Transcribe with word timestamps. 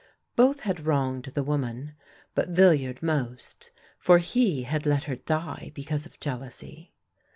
Both 0.35 0.61
had 0.61 0.87
wronged 0.87 1.25
the 1.25 1.43
woman, 1.43 1.93
but 2.33 2.49
Villiard 2.49 3.03
most, 3.03 3.69
for 3.99 4.17
he 4.17 4.63
had 4.63 4.87
let 4.87 5.03
her 5.03 5.15
die 5.15 5.69
because 5.75 6.07
of 6.07 6.19
jealousy. 6.19 6.91